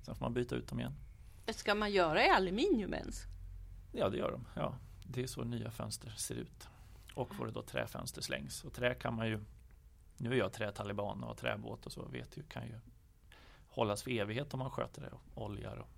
[0.02, 0.94] Sen får man byta ut dem igen.
[1.48, 3.24] Ska man göra i aluminium ens?
[3.92, 4.46] Ja, det gör de.
[4.56, 6.68] Ja, det är så nya fönster ser ut.
[7.14, 8.64] Och får det då träfönster slängs.
[8.64, 9.40] Och trä kan man ju,
[10.18, 12.80] nu är jag trätaliban och har träbåt och så, vet ju, kan ju
[13.70, 15.90] hållas för evighet om man sköter det och oljar och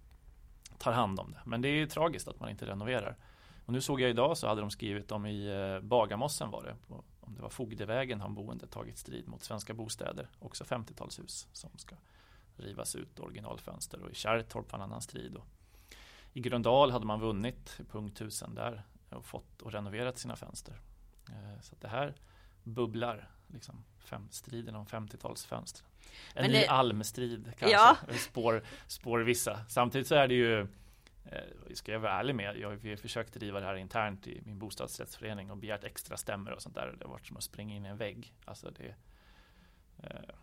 [0.78, 1.42] tar hand om det.
[1.46, 3.18] Men det är ju tragiskt att man inte renoverar.
[3.66, 6.76] Och nu såg jag idag så hade de skrivit om i eh, Bagarmossen var det,
[6.88, 11.70] på, om det var Fogdevägen har boende tagit strid mot Svenska Bostäder, också 50-talshus som
[11.78, 11.96] ska
[12.56, 15.36] rivas ut, originalfönster och i Kärrtorp var en annan strid.
[15.36, 15.46] Och
[16.34, 20.82] I Gröndal hade man vunnit punkthusen där och fått och renoverat sina fönster.
[21.30, 22.16] Eh, så att det här
[22.64, 25.84] bubblar, liksom, fem, striden om 50-talsfönster.
[26.36, 27.98] En Men ny det- almstrid kanske, Ja.
[28.20, 29.66] spår, spår vissa.
[29.70, 30.60] Samtidigt så är det ju
[31.26, 31.40] eh,
[31.74, 35.52] ska jag vara ärlig med, jag har försökt driva det här internt i min bostadsrättsförening
[35.52, 36.96] och begärt extra stämmor och sånt där.
[37.00, 38.34] Det har varit som att springa in i en vägg.
[38.46, 38.96] Alltså det,
[40.04, 40.36] eh,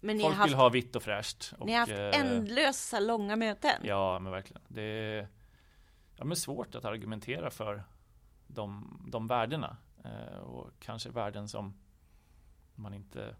[0.00, 1.52] Men ni Folk haft, vill ha vitt och fräscht.
[1.58, 3.80] Och, ni har haft eh, ändlösa långa möten.
[3.82, 4.62] Ja, men verkligen.
[4.68, 5.28] Det är
[6.16, 7.84] ja, men svårt att argumentera för
[8.46, 9.76] de, de värdena.
[10.42, 11.74] Och kanske värden som
[12.74, 13.36] man inte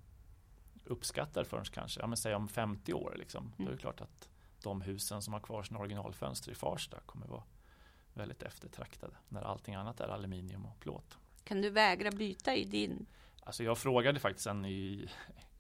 [0.85, 3.15] uppskattar förrän kanske, ja, men säg om 50 år.
[3.19, 3.45] Liksom.
[3.45, 3.55] Mm.
[3.59, 4.29] Då är det klart att
[4.63, 7.43] de husen som har kvar sina originalfönster i Farsta kommer vara
[8.15, 11.19] väldigt eftertraktade när allting annat är aluminium och plåt.
[11.45, 13.07] Kan du vägra byta i din?
[13.45, 15.09] Alltså jag frågade faktiskt en, ny,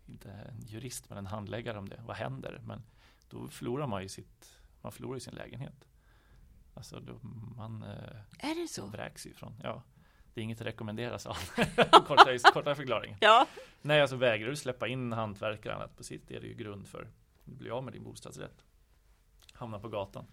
[0.09, 2.01] inte en jurist, men en handläggare om det.
[2.07, 2.61] Vad händer?
[2.65, 2.83] Men
[3.31, 5.89] då förlorar man ju sitt, man förlorar sin lägenhet.
[6.75, 7.19] Alltså då,
[7.57, 8.87] man eh, Är det så?
[8.87, 9.55] vräks ifrån.
[9.63, 9.83] Ja,
[10.35, 11.67] det är inget att rekommendera sa han.
[12.07, 13.19] korta, korta förklaringen.
[13.21, 13.47] Ja.
[13.83, 17.03] Nej, alltså vägrar du släppa in hantverkare annat på sitt är det ju grund för
[17.03, 17.09] att
[17.45, 18.65] bli av med din bostadsrätt.
[19.53, 20.27] Hamna på gatan.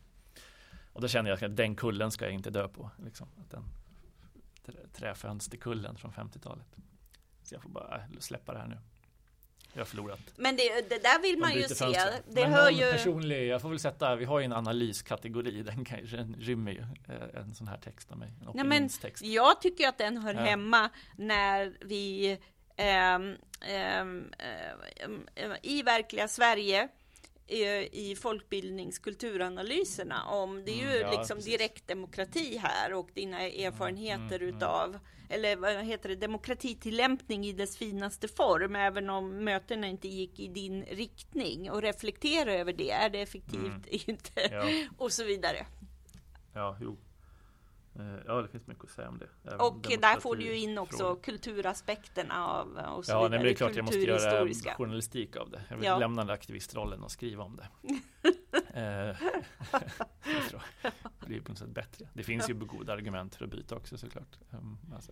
[0.94, 2.90] Och då känner jag att den kullen ska jag inte dö på.
[2.98, 3.28] Liksom.
[3.38, 3.64] Att den
[4.66, 6.76] trä- träfönsterkullen från 50-talet.
[7.44, 8.78] Så jag får bara äh, släppa det här nu.
[9.74, 10.20] Jag har förlorat.
[10.36, 11.76] Men det, det där vill man ju se.
[11.76, 12.14] fönster.
[12.28, 12.92] Det Men hör ju...
[12.92, 16.80] personlig, jag får väl sätta, vi har ju en analyskategori, den kanske den rymmer ju
[16.80, 18.32] eh, en sån här text av mig.
[18.54, 18.90] Nej, men
[19.22, 20.40] jag tycker att den hör Ja.
[20.40, 22.38] hemma när vi
[22.76, 26.90] ehm, ehm, ehm, i verkliga Sverige eh,
[27.92, 31.58] i folkbildningskulturanalyserna om det är ju Mm, ja, liksom precis.
[31.58, 34.56] direktdemokrati här och dina erfarenheter mm, mm.
[34.56, 40.40] utav eller vad heter det, demokratitillämpning i dess finaste form, även om mötena inte gick
[40.40, 42.92] i din riktning och reflektera över det.
[42.92, 43.88] Är det effektivt?
[43.88, 43.90] Mm.
[43.90, 44.42] Inte?
[44.52, 45.66] Ja, Och så vidare.
[46.54, 46.98] ja, jo.
[47.96, 49.28] Eh, Ja, det finns mycket att säga om det.
[49.44, 53.30] Även Och där får du ju in också kulturaspekterna av och så Ja, nej, vidare.
[53.30, 55.62] men det är klart jag måste göra journalistik av det.
[55.70, 55.98] Jag vill Ja.
[56.00, 57.68] lämna den aktivistrollen och skriva om det.
[58.74, 59.16] Eh,
[61.20, 62.08] det blir på något sätt bättre.
[62.14, 64.40] Det finns ju goda argument för att byta också såklart.
[64.52, 65.12] Um, Alltså,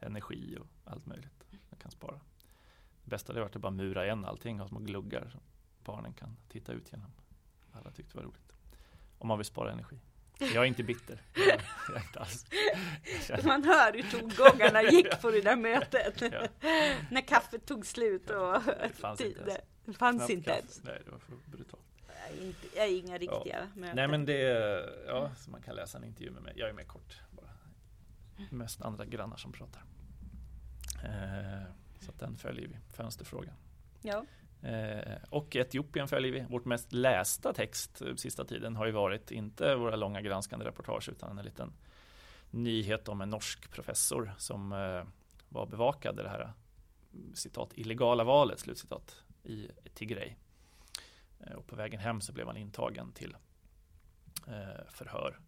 [0.00, 1.44] energi och allt möjligt.
[1.70, 2.20] Jag kan spara.
[3.04, 5.40] Det bästa hade varit att bara mura igen allting, ha små gluggar som
[5.84, 7.10] barnen kan titta ut genom.
[7.72, 8.52] Alla tyckte det var roligt.
[9.18, 9.98] Om man vill spara energi.
[10.54, 11.20] Jag är inte bitter.
[11.34, 12.46] Jag är, jag är inte alls.
[13.28, 16.20] Jag Man hör hur tongångarna gick på det där mötet.
[16.20, 16.46] Ja.
[17.10, 19.60] När kaffet tog slut och Det fanns inte ens.
[19.84, 20.82] det, fanns Knappt inte ens.
[20.84, 21.82] Nej, det var för brutalt.
[22.06, 23.96] Jag är inte- är inga riktiga möten.
[23.96, 24.38] Nej men det,
[25.06, 26.52] ja, så man kan läsa en intervju med mig.
[26.56, 27.48] Jag är med kort bara.
[28.50, 29.82] Mest andra grannar som pratar.
[31.04, 31.62] Eh,
[32.00, 33.54] så den följer vi, fönsterfrågan.
[34.02, 34.24] Ja.
[34.62, 36.40] Eh, och Etiopien följer vi.
[36.40, 41.08] Vårt mest lästa text eh, sista tiden har ju varit inte våra långa granskande reportage
[41.08, 41.72] utan en liten
[42.50, 45.04] nyhet om en norsk professor som eh,
[45.48, 46.52] var bevakad i det här
[47.34, 50.34] citat illegala valet slutcitat i Tigray.
[51.40, 53.36] Eh, och på vägen hem så blev han intagen till
[54.46, 55.38] eh, förhör.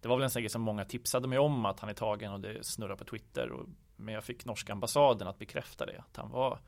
[0.00, 2.32] Det var väl en sån grej som många tipsade mig om att han är tagen
[2.32, 3.50] och det snurrar på Twitter.
[3.50, 6.58] Och, men jag fick norska ambassaden att bekräfta det, att han var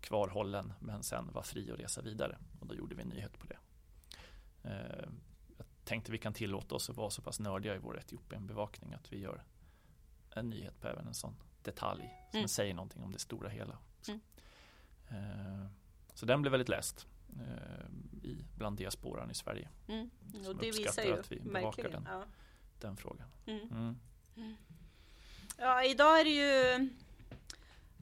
[0.00, 2.38] kvarhållen men sen var fri att resa vidare.
[2.60, 3.58] Och då gjorde vi en nyhet på det.
[4.62, 5.08] Eh,
[5.56, 9.12] jag tänkte vi kan tillåta oss att vara så pass nördiga i vår Etiopien-bevakning att
[9.12, 9.44] vi gör
[10.30, 12.48] en nyhet på även en sån detalj som Mm.
[12.48, 13.78] säger någonting om det stora hela.
[14.08, 14.20] Mm.
[15.08, 15.66] Eh,
[16.14, 17.06] så den blev väldigt läst
[17.38, 17.86] eh,
[18.22, 20.10] i, bland diasporan i Sverige, Mm.
[20.44, 22.06] Som det visar uppskattar ju att vi bevakar den.
[22.10, 22.24] Ja.
[22.80, 23.28] den frågan.
[23.46, 23.68] Mm.
[24.36, 24.56] Mm.
[25.58, 26.88] ja, idag är det ju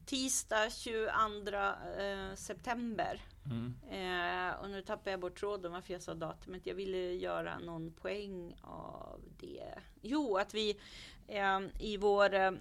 [0.08, 3.20] tisdag 22 eh, september.
[3.44, 3.74] Mm.
[3.90, 6.66] Eh, och nu tappar jag bort tråden varför jag sa datumet.
[6.66, 9.74] Jag ville göra någon poäng av det.
[10.02, 10.76] Jo, att vi
[11.26, 12.52] eh, i vår eh,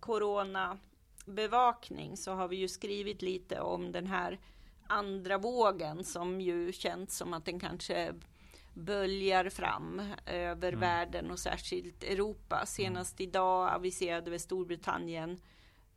[0.00, 4.38] coronabevakning så har vi ju skrivit lite om den här
[4.86, 8.14] andra vågen som ju känns som att den kanske
[8.74, 10.80] böljar fram över Mm.
[10.80, 12.66] världen och särskilt Europa.
[12.66, 15.40] Senast idag aviserade Storbritannien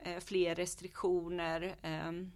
[0.05, 1.75] Eh, fler restriktioner.
[1.81, 2.31] Ehm,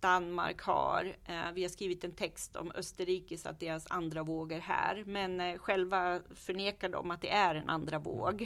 [0.00, 1.16] Danmark har.
[1.24, 5.04] Eh, vi har skrivit en text om Österrikes att deras andra våg är här.
[5.06, 8.42] Men eh, själva förnekar de att det är en andra våg.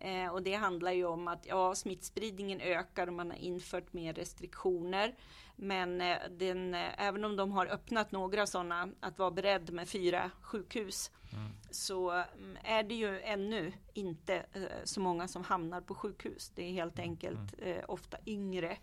[0.00, 0.26] Mm.
[0.26, 4.14] Eh, och det handlar ju om att ja, smittspridningen ökar och man har infört mer
[4.14, 5.14] restriktioner.
[5.56, 5.98] Men
[6.30, 11.50] den, även om de har öppnat några sådana, att vara beredd med fyra sjukhus, Mm.
[11.70, 14.46] så mm, är det ju ännu inte
[14.84, 16.52] så många som hamnar på sjukhus.
[16.54, 18.76] Det är helt enkelt eh, ofta yngre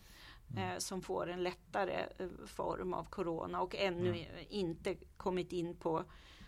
[0.57, 4.25] eh, som får en lättare eh, form av corona och ännu Mm.
[4.49, 6.03] inte kommit in på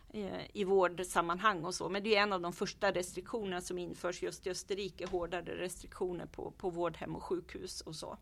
[0.10, 1.90] eh, i vårdsammanhang och så.
[1.90, 6.26] Men det är en av de första restriktionerna som införs just i Österrike, hårdare restriktioner
[6.26, 8.18] på, på vårdhem och sjukhus och så.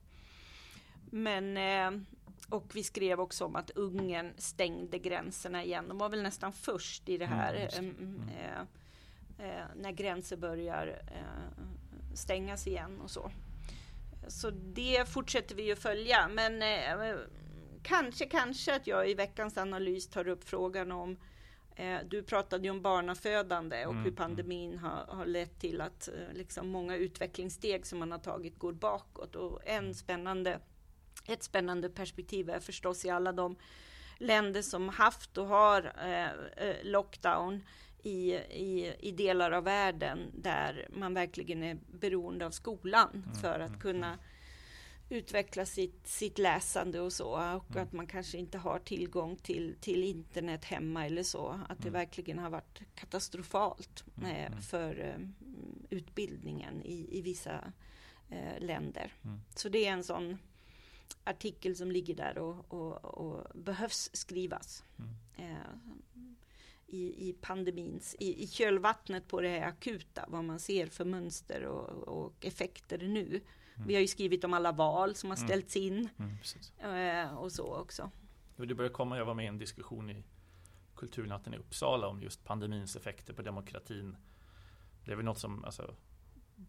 [1.11, 1.57] Men
[2.49, 5.87] och vi skrev också om att Ungern stängde gränserna igen.
[5.87, 8.67] De var väl nästan först i det här Mm, eh, mm,
[9.37, 11.63] eh, när gränser börjar eh,
[12.13, 13.31] stängas igen och så.
[14.27, 16.27] Så det fortsätter vi ju följa.
[16.27, 17.17] Men eh,
[17.83, 21.17] kanske, kanske att jag i veckans analys tar upp frågan om
[21.75, 24.15] eh, du pratade ju om barnafödande och Mm, hur mm.
[24.15, 28.73] pandemin har, har lett till att eh, liksom många utvecklingssteg som man har tagit går
[28.73, 29.35] bakåt.
[29.35, 29.85] Och Mm.
[29.85, 30.59] en spännande,
[31.27, 33.55] ett spännande perspektiv är förstås i alla de
[34.17, 37.63] länder som haft och har eh, eh, lockdown
[38.05, 43.69] i, i, i delar av världen där man verkligen är beroende av skolan för att
[43.69, 44.19] mm, kunna
[45.09, 47.83] utveckla sitt, sitt läsande och så och Mm.
[47.83, 51.59] att man kanske inte har tillgång till, till internet hemma eller så.
[51.69, 51.93] Att det Mm.
[51.93, 54.61] verkligen har varit katastrofalt Mm, eh, mm.
[54.61, 55.27] för eh,
[55.89, 57.73] utbildningen i, i vissa
[58.29, 59.13] eh, länder.
[59.23, 59.39] Mm.
[59.55, 60.37] Så det är en sån
[61.23, 64.83] artikel som ligger där och, och, och behövs skrivas.
[64.99, 65.11] Mm.
[65.51, 65.57] Eh,
[66.87, 71.63] i, i pandemins, i, i kölvattnet på det här akuta, vad man ser för mönster
[71.65, 73.41] och, och effekter nu.
[73.75, 73.87] Mm.
[73.87, 75.47] Vi har ju skrivit om alla val som har Mm.
[75.47, 78.11] ställts in Mm, eh, och så också.
[78.55, 80.23] Det börjar komma, jag var med i en diskussion i
[80.95, 84.15] Kulturnatten i Uppsala om just pandemins effekter på demokratin.
[85.05, 85.95] Det är väl något som, alltså,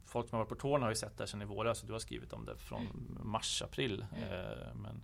[0.04, 1.92] folk som har varit på tårna har ju sett det här sedan i våras, du
[1.92, 4.06] har skrivit om det från mars, april.
[4.12, 5.02] Eh, men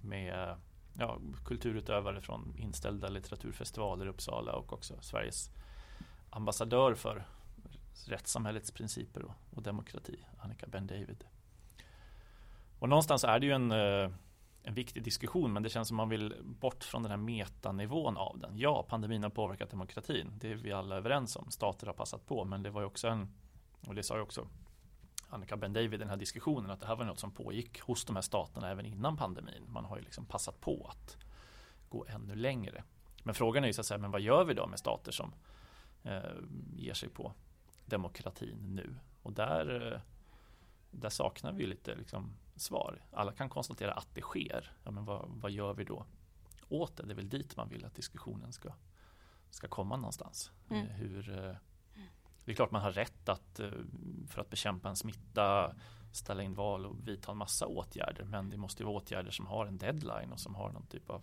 [0.00, 0.56] med
[0.98, 5.50] ja, kulturutövare från inställda litteraturfestivaler i Uppsala och också Sveriges
[6.30, 7.26] ambassadör för
[8.06, 11.24] rättssamhällets principer och, och demokrati, Annika Ben David.
[12.78, 14.10] Och någonstans är det ju en eh,
[14.66, 18.38] en viktig diskussion men det känns som man vill bort från den här metanivån av
[18.38, 18.58] den.
[18.58, 20.32] Ja, pandemin har påverkat demokratin.
[20.40, 21.50] Det är vi alla överens om.
[21.50, 23.28] Stater har passat på men det var ju också en,
[23.86, 24.48] och det sa ju också
[25.36, 28.04] Annika Ben David i den här diskussionen att det här var något som pågick hos
[28.04, 29.64] de här staterna även innan pandemin.
[29.68, 31.16] Man har ju liksom passat på att
[31.88, 32.84] gå ännu längre.
[33.22, 35.32] Men frågan är ju så att säga, men vad gör vi då med stater som
[36.02, 36.20] eh,
[36.76, 37.32] ger sig på
[37.86, 38.94] demokratin nu?
[39.22, 40.00] Och där, eh,
[40.90, 43.02] där saknar vi lite liksom, svar.
[43.12, 44.72] Alla kan konstatera att det sker.
[44.84, 46.06] Ja, men vad, vad gör vi då
[46.68, 47.02] åt det?
[47.02, 48.72] Det är väl dit man vill att diskussionen ska,
[49.50, 50.50] ska komma någonstans.
[50.70, 50.86] Mm.
[50.86, 51.56] Eh, Hur, eh,
[52.46, 53.70] det är klart man har rätt att eh,
[54.28, 55.74] för att bekämpa en smitta
[56.12, 58.24] ställa in val och vidta en massa åtgärder.
[58.24, 61.10] Men det måste ju vara åtgärder som har en deadline och som har någon typ
[61.10, 61.22] av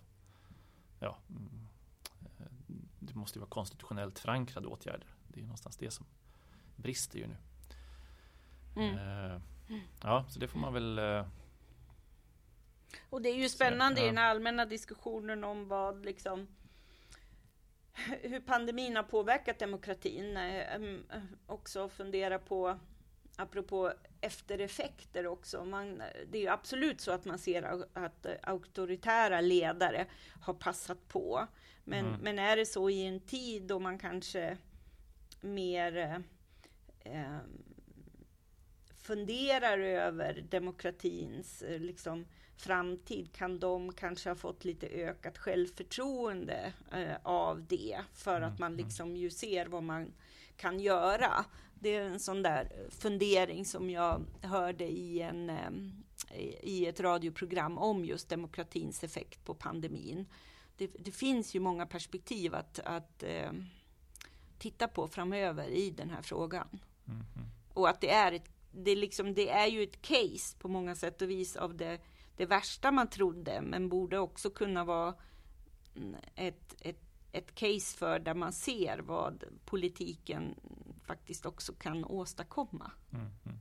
[1.00, 1.68] ja, mm,
[2.38, 2.46] eh,
[2.98, 5.06] det måste ju vara konstitutionellt förankrade åtgärder.
[5.28, 6.06] Det är någonstans det som
[6.76, 7.36] brister ju nu.
[8.76, 8.98] Mm.
[8.98, 9.40] Eh,
[10.02, 11.00] Ja, så det får man väl
[13.10, 16.48] Och det är ju spännande i den här allmänna diskussionen om vad liksom
[18.22, 20.36] hur pandemin har påverkat demokratin.
[20.36, 22.78] Eh, em, eh, Också fundera på
[23.36, 25.64] apropå eftereffekter också.
[25.64, 27.62] Man, det är ju absolut så att man ser
[27.94, 30.06] att auktoritära ledare
[30.40, 31.46] har passat på.
[31.84, 32.20] Men, Mm.
[32.20, 34.56] men är det så i en tid då man kanske
[35.40, 36.22] mer
[37.00, 37.38] eh,
[38.96, 42.26] funderar över demokratins liksom,
[42.56, 48.58] framtid kan de kanske ha fått lite ökat självförtroende eh, av det för Mm, att
[48.58, 48.84] man mm.
[48.86, 50.12] liksom ju ser vad man
[50.56, 51.44] kan göra.
[51.74, 55.70] Det är en sån där fundering som jag hörde i, en, eh,
[56.62, 60.26] i- ett radioprogram om just demokratins effekt på pandemin.
[60.76, 63.52] Det, det finns ju många perspektiv att, att eh,
[64.58, 66.68] titta på framöver i den här frågan.
[67.08, 67.46] mm, mm.
[67.74, 71.22] Och att det är, ett, det, liksom, det är ju ett case på många sätt
[71.22, 71.98] och vis av det,
[72.36, 75.14] det värsta man trodde, men borde också kunna vara
[76.34, 77.00] ett, ett,
[77.32, 80.54] ett case för där man ser vad politiken
[81.06, 82.90] faktiskt också kan åstadkomma.
[83.12, 83.58] Mm, mm.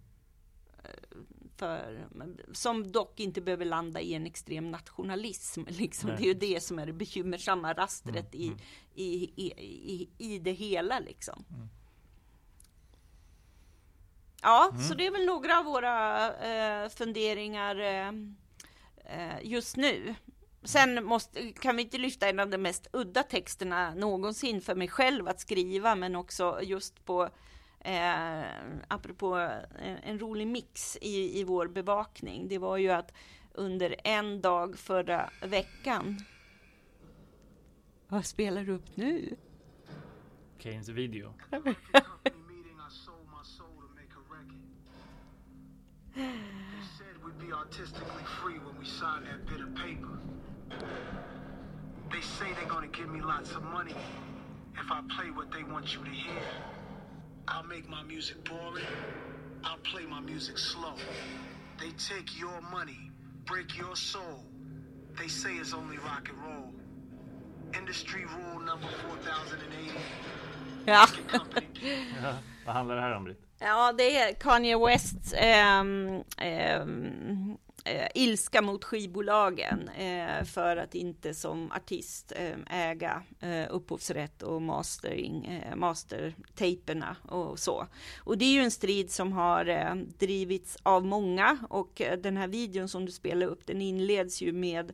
[1.56, 2.08] För,
[2.52, 5.62] som dock inte behöver landa i en extrem nationalism.
[5.68, 6.10] Liksom.
[6.10, 6.18] Nej.
[6.18, 8.60] Det är ju det som är det bekymmersamma rastret Mm, i, mm.
[8.94, 9.54] i, i,
[9.94, 11.00] i, i det hela.
[11.00, 11.46] Liksom.
[11.50, 11.68] Mm.
[14.42, 14.84] Ja, Mm.
[14.84, 18.12] så det är väl några av våra eh, funderingar eh, eh,
[19.42, 20.16] just nu.
[20.64, 24.88] Sen måste, kan vi inte lyfta en av de mest udda texterna någonsin för mig
[24.88, 27.30] själv att skriva, men också just på
[27.80, 28.44] eh,
[28.88, 29.36] apropå
[29.80, 32.48] en, en rolig mix i, i vår bevakning.
[32.48, 33.14] Det var ju att
[33.52, 36.20] under en dag förra veckan.
[38.08, 39.36] Vad spelar du upp nu?
[40.58, 41.34] Keynes video.
[47.54, 50.18] artistically free when we signed that bit of paper.
[52.12, 53.96] They say they're gonna give me lots of money
[54.76, 56.42] if I play what they want you to hear.
[57.48, 58.86] I'll make my music boring.
[59.64, 60.94] I'll play my music slow.
[61.80, 63.12] They take your money,
[63.46, 64.44] break your soul.
[65.18, 66.74] They say it's only rock and roll.
[67.74, 69.92] Industry rule number 4080.
[70.86, 71.08] Ja.
[71.32, 71.68] Company
[72.24, 73.43] Ja, vad handlar det här om Britt?
[73.66, 81.34] Ja, det är Kanye Wests ehm, ehm, eh, ilska mot skivbolagen eh, för att inte
[81.34, 87.88] som artist eh, äga eh, upphovsrätt och mastering, eh, mastertaperna och så.
[88.18, 92.38] Och det är ju en strid som har eh, drivits av många och eh, den
[92.38, 94.94] här videon som du spelar upp den inleds ju med Eh,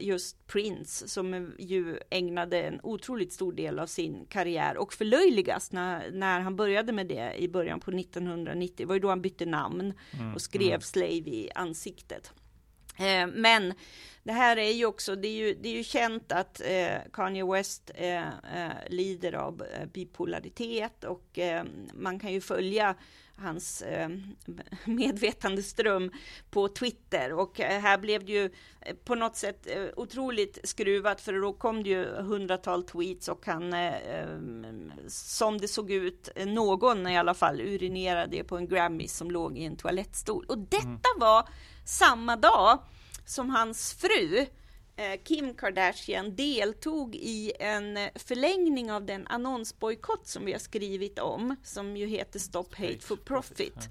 [0.00, 6.10] just Prince som ju ägnade en otroligt stor del av sin karriär och förlöjligas när,
[6.10, 8.74] när han började med det i början på 1990.
[8.76, 10.80] Det var ju då han bytte namn mm, och skrev mm.
[10.80, 12.32] Slave i ansiktet.
[12.96, 13.74] Eh, men
[14.24, 17.44] det här är ju också, det är ju, det är ju känt att eh, Kanye
[17.44, 22.94] West eh, eh lider av eh, bipolaritet och eh, man kan ju följa
[23.36, 24.08] hans eh,
[24.84, 26.12] medvetandeström
[26.50, 28.50] på Twitter och här blev det ju
[29.04, 33.74] på något sätt otroligt skruvat för då kom det ju hundratal tweets och han
[35.08, 39.64] som det såg ut, någon i alla fall urinerade på en Grammy som låg i
[39.64, 41.20] en toalettstol och detta mm.
[41.20, 41.48] var
[41.84, 42.78] samma dag
[43.24, 44.46] som hans fru
[44.96, 51.56] eh, Kim Kardashian deltog i en förlängning av den annonsbojkott som vi har skrivit om,
[51.62, 53.88] som ju heter Stop Hate for Profit.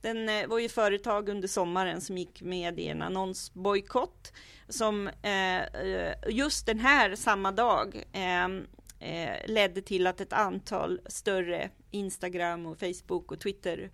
[0.00, 4.32] Den eh, var ju företag under sommaren som gick med i en annonsbojkott
[4.68, 5.62] som eh,
[6.28, 8.04] just den här samma dag
[9.46, 13.90] ledde till att ett antal större Instagram och Facebook och Twitter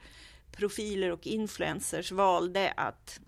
[0.52, 3.20] profiler och influencers valde att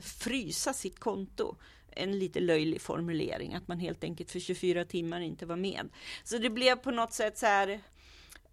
[0.00, 1.56] frysa sitt konto.
[1.90, 5.88] En lite löjlig formulering, att man helt enkelt för 24 timmar inte var med.
[6.24, 7.80] Så det blev på något sätt så här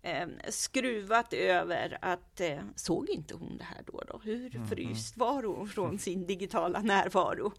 [0.01, 4.03] eh, skruvat över att eh, såg inte hon det här då?
[4.07, 4.21] då?
[4.23, 7.53] Hur mm, fryst var hon från sin digitala närvaro?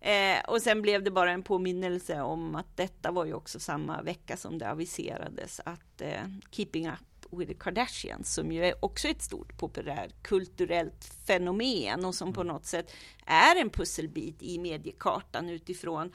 [0.00, 4.02] Eh, och sen blev det bara en påminnelse om att detta var ju också samma
[4.02, 9.08] vecka som det aviserades att eh, Keeping Up with the Kardashians som ju är också
[9.08, 12.54] ett stort populärt kulturellt fenomen och som på mm.
[12.54, 12.92] något sätt
[13.26, 16.12] är en pusselbit i mediekartan utifrån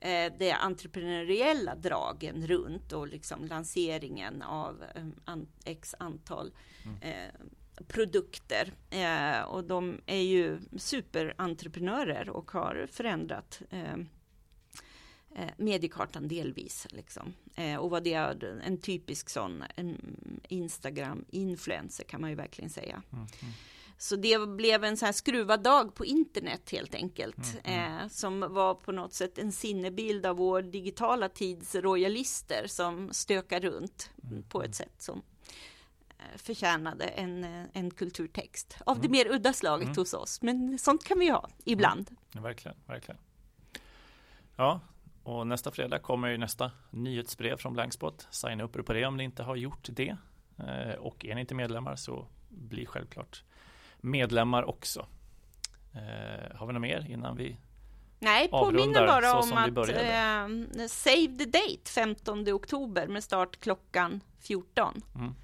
[0.00, 6.52] eh, de entreprenöriella dragen runt och liksom lanseringen av eh, x antal
[6.84, 6.96] mm.
[7.00, 7.46] eh,
[7.88, 8.72] produkter.
[8.90, 13.96] Eh, och de är ju superentreprenörer och har förändrat eh,
[15.56, 16.86] mediekartan delvis.
[16.90, 17.34] Liksom.
[17.54, 19.64] Eh, och vad det är en typisk sån
[20.48, 23.02] Instagram-influencer kan man ju verkligen säga.
[23.12, 23.52] Mm, mm.
[23.98, 27.36] Så det blev en sån här skruvad dag på internet helt enkelt.
[27.36, 28.00] Mm, mm.
[28.00, 33.60] eh, som var på något sätt en sinnebild av vår digitala tids royalister som stökar
[33.60, 34.72] runt mm, på ett mm.
[34.72, 35.22] sätt som
[36.18, 40.42] eh, förtjänade en, eh, en kulturtext av det mer udda slaget hos oss.
[40.42, 42.10] Men sånt kan vi ha ibland.
[42.32, 43.20] Ja, verkligen, verkligen.
[44.56, 44.80] Ja,
[45.26, 48.28] och nästa fredag kommer ju nästa nyhetsbrev från Blankspot.
[48.30, 50.16] Signa upp er på det om ni inte har gjort det.
[50.58, 53.44] Eh, och är ni inte medlemmar så bli självklart
[54.00, 55.06] medlemmar också.
[55.94, 57.56] Eh, har vi något mer innan vi
[58.18, 65.02] Nej, påminner bara om att eh, Save the Date 15 oktober med start klockan 14.
[65.14, 65.34] Mm.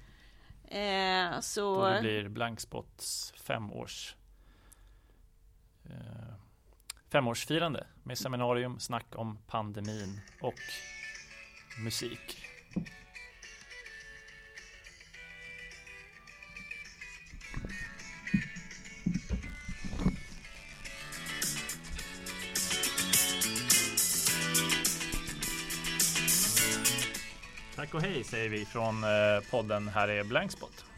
[1.33, 1.81] Eh, så...
[1.81, 4.15] Då det blir Blankspots femårs
[5.85, 6.32] eh,
[7.13, 10.53] femårsfirande med seminarium, snack om pandemin och
[11.83, 12.37] musik.
[27.75, 29.09] Tack och hej säger vi från eh,
[29.51, 30.92] podden Här är Blankspot.